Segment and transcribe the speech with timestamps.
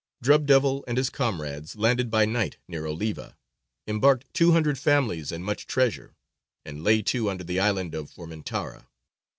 [0.19, 3.37] "Drub Devil" and his comrades landed by night near Oliva,
[3.85, 6.15] embarked two hundred families and much treasure,
[6.65, 8.87] and lay to under the island of Formentara.